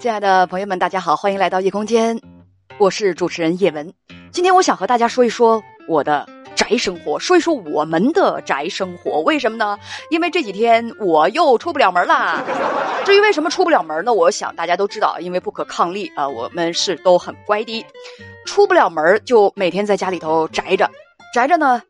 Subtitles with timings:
[0.00, 2.18] 亲爱的朋友们，大家好，欢迎来到夜空间，
[2.78, 3.92] 我是主持人叶文。
[4.32, 9.20] 今天我想和大家说一说我的宅生活，说一说我们的宅生活。
[9.20, 9.78] 为什么呢？
[10.08, 12.42] 因为这几天我又出不了门啦。
[13.04, 14.14] 至于为什么出不了门呢？
[14.14, 17.84] 我想大家都知道，因为不可抗力啊，我们是都很乖的，
[18.46, 20.90] 出不了门就每天在家里头宅着，
[21.34, 21.82] 宅着呢。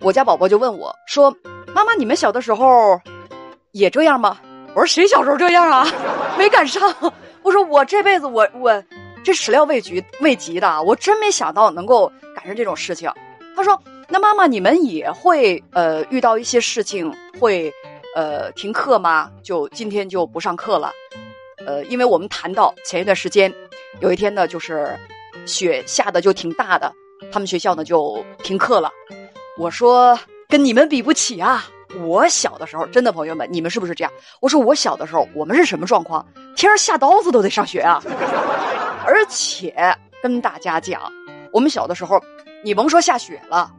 [0.00, 1.32] 我家宝宝就问我说
[1.72, 3.00] ：“妈妈，你们小的时候
[3.70, 4.36] 也这样吗？”
[4.74, 5.86] 我说：“谁小时候这样啊？
[6.36, 6.82] 没赶上。”
[7.42, 8.82] 我说我这辈子我我
[9.24, 13.10] 这始料未及未及的，我真没想到能够赶上这种事情。
[13.56, 17.72] 他说：“那妈妈你们也会呃遇到一些事情会
[18.16, 19.30] 呃停课吗？
[19.42, 20.90] 就今天就不上课了。
[21.66, 23.52] 呃，因为我们谈到前一段时间
[24.00, 24.98] 有一天呢，就是
[25.46, 26.92] 雪下的就挺大的，
[27.30, 28.90] 他们学校呢就停课了。
[29.58, 31.68] 我说跟你们比不起啊。”
[32.00, 34.12] 我小的时候，真的朋友们，你们是不是这样？
[34.40, 36.26] 我说我小的时候，我们是什么状况？
[36.56, 38.02] 天上下刀子都得上学啊！
[39.04, 39.74] 而且
[40.22, 41.02] 跟大家讲，
[41.52, 42.20] 我们小的时候，
[42.64, 43.70] 你甭说下雪了，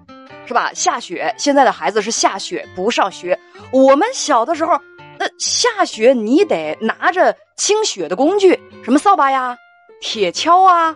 [0.45, 0.71] 是吧？
[0.73, 3.37] 下雪，现在的孩子是下雪不上学。
[3.71, 4.79] 我们小的时候，
[5.17, 9.57] 那下雪你得拿着清雪的工具，什么扫把呀、
[10.01, 10.95] 铁锹啊，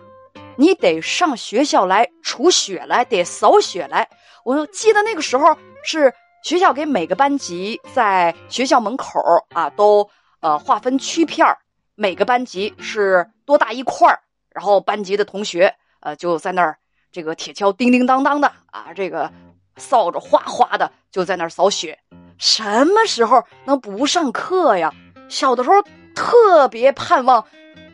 [0.56, 4.08] 你得上学校来除雪来，得扫雪来。
[4.44, 6.12] 我记得那个时候是。
[6.42, 9.20] 学校给每个班级在学校门口
[9.54, 10.08] 啊，都
[10.40, 11.46] 呃划分区片
[11.94, 14.08] 每个班级是多大一块，
[14.50, 16.78] 然后班级的同学呃就在那儿，
[17.10, 19.30] 这个铁锹叮叮当当的啊，这个
[19.76, 21.98] 扫帚哗哗的就在那儿扫雪。
[22.38, 24.94] 什么时候能不上课呀？
[25.28, 25.76] 小的时候
[26.14, 27.44] 特别盼望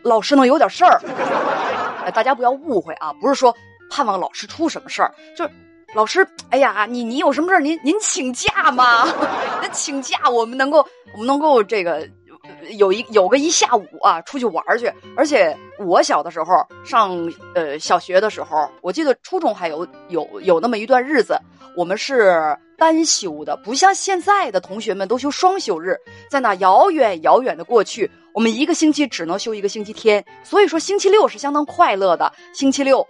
[0.03, 1.01] 老师能有点事儿。
[2.13, 3.57] 大家不要误会啊，不是说
[3.91, 5.51] 盼望老师出什么事儿，就是。
[5.95, 7.61] 老师，哎呀，你你有什么事儿？
[7.61, 9.07] 您您请假吗？
[9.63, 12.09] 那请假，我们能够我们能够这个
[12.77, 14.93] 有一有个一下午啊，出去玩去。
[15.17, 21.39] 而且我小的时候上呃小学的时候，我记得初中还有有有那么一段日子，
[21.77, 25.97] 我们是单休的，不像现在的同学们都休双休日。
[26.29, 32.33] 在那遥远遥远的过去，我们一个星期只能休一个星期天，所以说星期六是相当快乐的。
[32.53, 33.07] 星期六。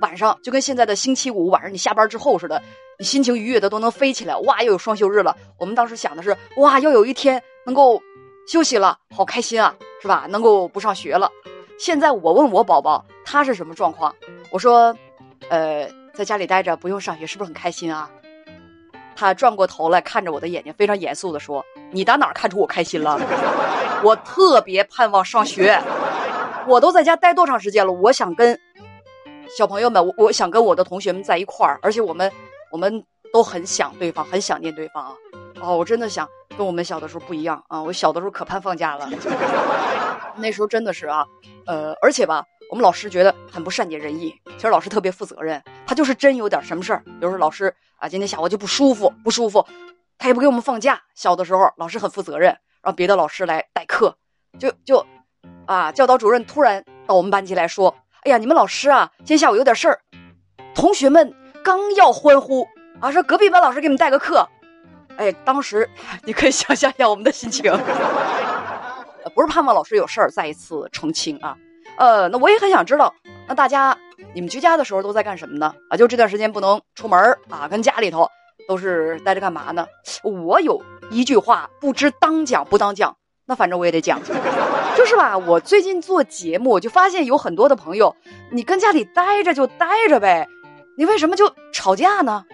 [0.00, 2.60] 晚上就跟现在的星期五晚上你下班之后似的，
[2.98, 4.36] 你心情愉悦的都能飞起来。
[4.36, 5.36] 哇，又有双休日了。
[5.58, 8.00] 我们当时想的是，哇，要有一天能够
[8.48, 10.26] 休息了，好开心啊，是吧？
[10.28, 11.30] 能够不上学了。
[11.78, 14.14] 现在我问我宝宝他是什么状况，
[14.50, 14.94] 我说，
[15.48, 18.10] 呃，在家里待着不用上学，是不是很开心啊？
[19.16, 21.62] 他转过头来看着我的眼睛，非常严肃的说
[21.92, 23.20] ：“你打哪儿看出我开心了？
[24.02, 25.78] 我特别盼望上学。
[26.66, 27.92] 我都在家待多长时间了？
[27.92, 28.58] 我想跟。”
[29.56, 32.30] 小朋友们，我我想跟我的同学们在一块儿，而且我们
[32.70, 35.12] 我们都很想对方，很想念对方啊！
[35.60, 37.82] 哦，我真的想跟我们小的时候不一样啊！
[37.82, 39.08] 我小的时候可盼放假了，
[40.36, 41.26] 那时候真的是啊，
[41.66, 44.32] 呃，而且吧，我们老师觉得很不善解人意。
[44.56, 49.66] 其实老师特别负责任，他就是真有点什么事儿，比如说老师啊，今天下午就不舒服，不舒服，
[50.16, 51.02] 他也不给我们放假。
[51.14, 54.16] 小的时候，老师很负责任，让别的老师来代课，
[54.60, 55.04] 就就
[55.66, 57.96] 啊，教导主任突然到我们班级来说。
[58.22, 59.98] 哎呀，你们老师啊，今天下午有点事儿，
[60.74, 61.32] 同学们
[61.64, 62.68] 刚要欢呼
[63.00, 64.46] 啊，说隔壁班老师给你们带个课，
[65.16, 65.88] 哎，当时
[66.24, 67.72] 你可以想象一下我们的心情，
[69.34, 71.56] 不是盼望老师有事儿再一次澄清啊，
[71.96, 73.14] 呃，那我也很想知道，
[73.48, 73.96] 那大家
[74.34, 75.74] 你们居家的时候都在干什么呢？
[75.88, 78.28] 啊，就这段时间不能出门啊，跟家里头
[78.68, 79.86] 都是待着干嘛呢？
[80.22, 80.78] 我有
[81.10, 83.16] 一句话不知当讲不当讲。
[83.50, 84.22] 那反正我也得讲，
[84.96, 85.36] 就是吧。
[85.36, 88.14] 我最近做节目，我就发现有很多的朋友，
[88.52, 90.46] 你跟家里待着就待着呗，
[90.96, 92.44] 你为什么就吵架呢？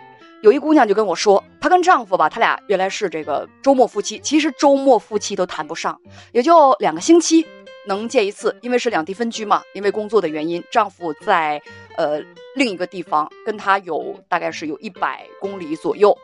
[0.40, 6.00] 有一姑娘就跟我说，她跟丈夫吧，他俩原来是这个周末夫妻，其实周末夫妻都谈不上，
[6.32, 7.46] 也就两个星期
[7.86, 11.60] 能见一次，因为是两地分居嘛，因为工作的原因，丈夫在
[11.98, 12.22] 呃
[12.54, 16.16] 另一个地方，跟她有大概是有一百公里左右。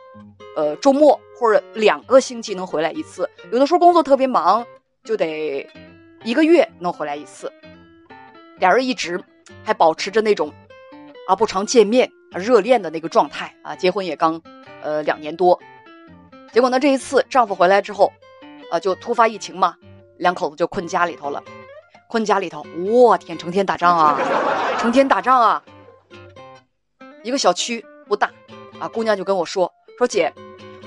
[0.55, 4.65] 呃，周末或者两个星期能回来一次，有的时候工作特别忙，
[5.03, 5.67] 就得
[6.23, 7.51] 一个月能回来一次。
[8.59, 9.21] 俩人一直
[9.63, 10.53] 还保持着那种
[11.27, 14.39] 啊不常见面、热恋的那个状态啊，结婚也刚
[14.83, 15.59] 呃两年多。
[16.51, 18.13] 结果呢，这一次丈夫回来之后，
[18.69, 19.75] 啊，就突发疫情嘛，
[20.17, 21.43] 两口子就困家里头了。
[22.07, 24.19] 困家里头，我天，成天打仗啊，
[24.77, 25.63] 成天打仗啊。
[27.23, 28.31] 一个小区不大
[28.79, 29.73] 啊，姑娘就跟我说。
[29.97, 30.33] 说姐，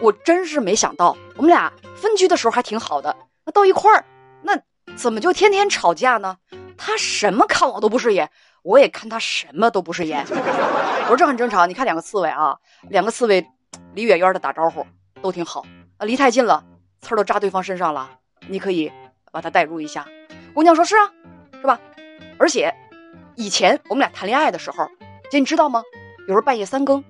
[0.00, 4.04] 我真是没想到，我们俩分居的时候还挺好的，那到一块儿，
[4.42, 4.58] 那
[4.96, 6.36] 怎么就天天吵架呢？
[6.76, 8.30] 他什么看我都不顺眼，
[8.62, 10.26] 我也看他什么都不顺眼。
[10.28, 12.56] 我说这很正常，你看两个刺猬啊，
[12.90, 13.46] 两个刺猬
[13.94, 14.84] 离远远的打招呼
[15.22, 15.64] 都挺好
[15.96, 16.64] 啊，离太近了，
[17.00, 18.10] 刺儿都扎对方身上了。
[18.48, 18.92] 你可以
[19.32, 20.06] 把他代入一下。
[20.52, 21.10] 姑娘说是啊，
[21.60, 21.80] 是吧？
[22.38, 22.74] 而且
[23.36, 24.86] 以前我们俩谈恋爱的时候，
[25.30, 25.82] 姐你知道吗？
[26.22, 27.02] 有时候半夜三更，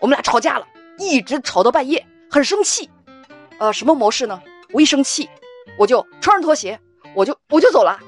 [0.00, 0.66] 我们俩吵架了，
[0.98, 2.90] 一直吵到半夜，很生气。
[3.58, 4.40] 呃，什么模式呢？
[4.72, 5.28] 我一生气，
[5.78, 6.78] 我就穿上拖鞋，
[7.14, 7.98] 我就我就走了，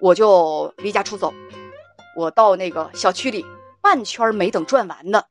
[0.00, 1.32] 我就离家出走。
[2.16, 3.44] 我到那个小区里
[3.80, 5.22] 半圈没等转完呢，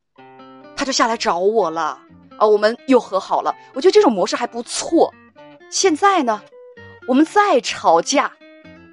[0.76, 1.98] 他就下来找我了
[2.38, 3.54] 啊，我们又和好了。
[3.74, 5.12] 我觉得这种模式还不错。
[5.70, 6.40] 现在呢，
[7.06, 8.32] 我们再吵架，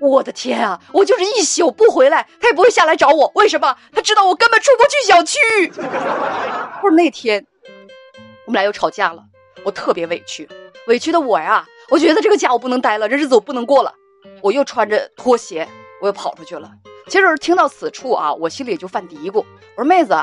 [0.01, 3.31] 我的天啊，我就是一宿不回来，他也不会下来找我。
[3.35, 3.77] 为什么？
[3.93, 5.37] 他知道我根本出不去小区。
[6.81, 7.45] 不是那天，
[8.45, 9.23] 我们俩又吵架了，
[9.63, 10.47] 我特别委屈，
[10.87, 13.93] 委屈的我呀，我觉得这个家我不能待了，这日子我不能过了，
[14.41, 15.67] 我又穿着拖鞋，
[16.01, 16.71] 我又跑出去了。
[17.07, 19.39] 其实听到此处啊，我心里就犯嘀咕，
[19.75, 20.15] 我说妹子，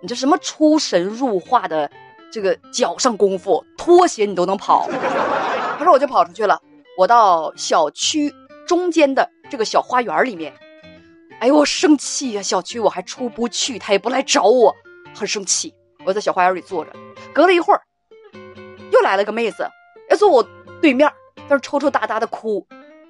[0.00, 1.90] 你这什么出神入化的
[2.32, 4.88] 这个脚上功夫，拖鞋你都能跑？
[5.78, 6.60] 他说我就跑出去了，
[6.98, 8.32] 我到小区
[8.66, 10.52] 中间的这个小花园里面，
[11.40, 14.74] 哎呦我生气呀，小区我还出不去，他也不来找我，
[15.14, 15.72] 很生气。
[16.04, 16.92] 我在小花园里坐着，
[17.32, 17.82] 隔了一会儿，
[18.90, 19.68] 又来了个妹子，
[20.10, 20.46] 要坐我
[20.80, 21.10] 对面，
[21.48, 22.66] 但是抽抽搭搭的哭，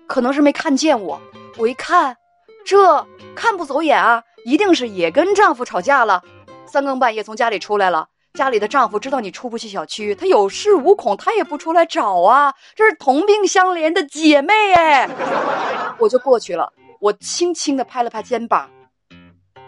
[0.06, 1.20] 可能是没看见我，
[1.56, 2.16] 我一看。
[2.62, 6.22] 这看不走眼啊，一定是也跟丈夫吵架了，
[6.66, 8.08] 三更半夜从家里出来了。
[8.34, 12.54] 家里的丈夫知道你出不去小区，他有恃无恐，他也不出来找啊。
[12.76, 15.08] 这是同病相怜的姐妹哎，
[15.98, 16.70] 我就过去了，
[17.00, 18.70] 我轻轻的拍了拍肩膀，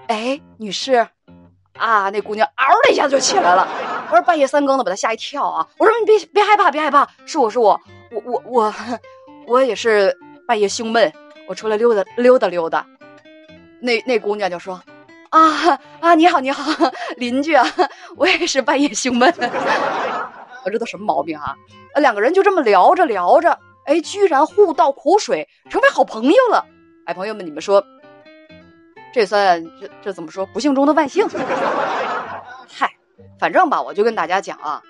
[0.07, 1.09] 哎，女士，
[1.79, 3.67] 啊，那姑娘嗷的一下子就起来了。
[4.13, 5.67] 我说半夜三更的，把他吓一跳啊。
[5.79, 7.81] 我说你别别害怕，别害怕，是我是我，
[8.11, 8.75] 我我我，
[9.47, 10.15] 我也是
[10.47, 11.11] 半夜胸闷。
[11.49, 12.87] 我出来溜达溜达溜达，
[13.81, 14.79] 那那姑娘就说
[15.31, 16.63] ：“啊啊，你好你好，
[17.17, 17.67] 邻居啊，
[18.17, 19.33] 我也是半夜胸闷。
[20.65, 21.57] 我这都什么毛病啊？
[21.97, 26.67] 两个人就这么聊着聊着，哎，居然互道苦水，成为好朋友了。
[27.07, 27.83] 哎，朋友们，你们说，
[29.15, 30.45] 这算这这怎么说？
[30.45, 31.27] 不幸中的万幸。
[32.69, 32.91] 嗨，
[33.39, 34.83] 反正吧，我就跟大家讲啊，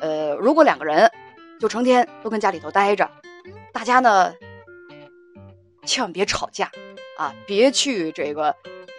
[0.00, 1.10] 呃，如果两个人
[1.58, 3.10] 就成天都跟家里头待着，
[3.72, 4.32] 大家呢。”
[5.86, 6.70] 千万别吵架，
[7.16, 8.54] 啊，别去这个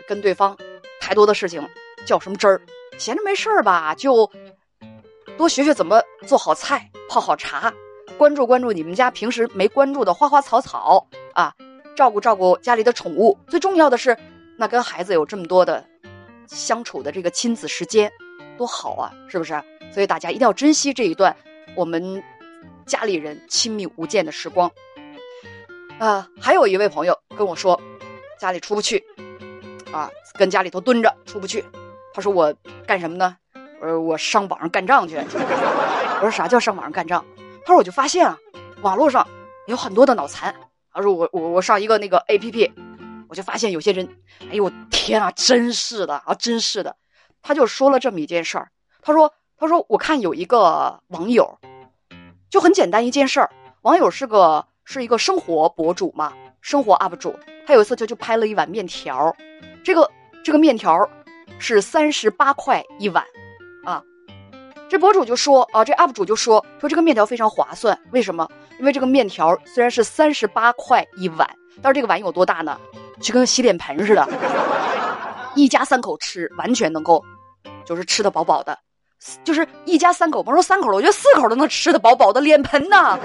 [0.08, 0.58] 跟对方
[1.00, 1.66] 太多的事情
[2.08, 2.60] 较什么真儿。
[2.98, 4.30] 闲着没事儿吧，就
[5.38, 7.72] 多学学怎么做好菜、泡好茶，
[8.18, 11.54] 关注关注你们家平时没关注的花花草草啊，
[11.96, 13.38] 照顾照顾家里的宠物。
[13.48, 14.18] 最重要的是，
[14.58, 15.86] 那跟孩子有这么多的
[16.48, 18.12] 相处的这个亲子时间，
[18.58, 19.62] 多好啊，是不是？
[19.92, 21.36] 所以大家一定要珍惜这一段
[21.76, 22.24] 我们
[22.86, 24.72] 家里人亲密无间的时光。
[26.00, 27.80] 啊，还有一位朋友跟我说，
[28.40, 29.04] 家里出不去，
[29.92, 31.64] 啊，跟家里头蹲着出不去。
[32.14, 32.54] 他说我
[32.88, 33.38] 干什么呢？
[33.82, 35.16] 我说我上网上干仗去。
[36.18, 37.24] 我说啥叫上网上干仗？
[37.66, 38.38] 他说我就发现啊，
[38.82, 39.28] 网络上
[39.68, 40.56] 有很多的脑残。
[40.94, 42.72] 他说我我我上一个那个 A P P，
[43.30, 44.08] 我就发现有些人，
[44.50, 46.96] 哎呦我天啊，真是的啊，真是的。
[47.42, 48.70] 他就说了这么一件事儿。
[49.02, 51.58] 他说他说我看有一个网友，
[52.50, 53.50] 就很简单一件事儿，
[53.82, 54.66] 网友是个。
[54.84, 57.34] 是一个生活博主嘛，生活 UP 主。
[57.66, 59.34] 他有一次就就拍了一碗面条，
[59.84, 60.10] 这个
[60.44, 61.08] 这个面条
[61.60, 63.24] 是三十八块一碗，
[63.86, 64.04] 啊，
[64.90, 68.46] 这博主就说啊，这 UP 主就说说这个面条非常划算，为什么？
[68.80, 71.48] 因为这个面条虽然是三十八块一碗，
[71.82, 72.78] 但是这个碗有多大呢？
[73.22, 74.28] 就跟洗脸盆似的，
[75.56, 77.24] 一家三口吃完全能够，
[77.86, 78.78] 就是吃的饱饱的，
[79.44, 83.20] 就是一家三口，甭说三口了，我觉得四口都能吃的饱饱的脸盆呐。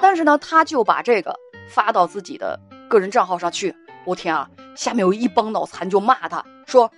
[0.00, 1.34] 但是呢，他就把这个
[1.68, 2.58] 发到自己的
[2.88, 3.74] 个人账号上去。
[4.04, 6.90] 我天啊，下面有一帮脑残就骂他说：“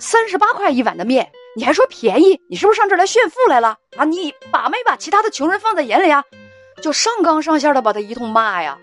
[0.00, 2.40] 三十八块一碗的面，你还说便宜？
[2.48, 4.04] 你是不是上这来炫富来了啊？
[4.04, 6.24] 你把没把其他的穷人放在眼里啊？”
[6.82, 8.78] 就上纲上线的把他一通骂呀。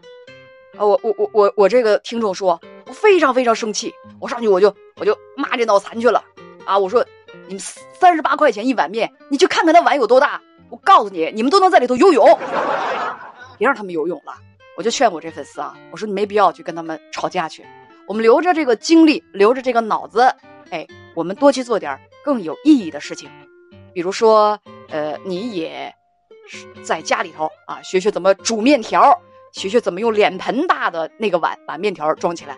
[0.78, 2.60] 啊，我我我我我这个听众说，
[2.94, 6.24] 非常非常生气，我上去我就我就骂这脑残去了。
[6.66, 7.06] 啊，我说
[7.48, 10.40] 你们三十八块钱一碗面，你去看看那碗有多大。
[10.70, 12.26] 我告诉你，你们都能在里头游泳。
[13.60, 14.34] 别让他们游泳了，
[14.76, 17.64] 我就劝我这粉丝啊，我说你没必要去跟他们吵架去，
[18.08, 20.34] 我们留着这个精力，留着这个脑子，
[20.72, 23.30] 哎，我们多去做点更有意义的事情，
[23.94, 24.60] 比如说，
[24.90, 25.94] 呃，你也
[26.84, 29.16] 在家里头啊，学学怎么煮面条，
[29.54, 32.58] 学学怎么用脸盆大的那个碗把面条装起来。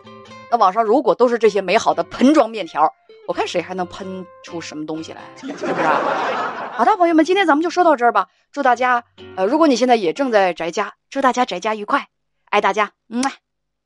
[0.57, 2.93] 网上如果都是这些美好的盆装面条，
[3.27, 5.65] 我看谁还能喷出什么东西来，是不是？
[6.75, 8.27] 好的，朋友们，今天咱们就说到这儿吧。
[8.51, 9.03] 祝大家，
[9.35, 12.07] 呃，如果你现在也正在宅家，祝大家宅家愉快，
[12.49, 13.23] 爱大家，嗯。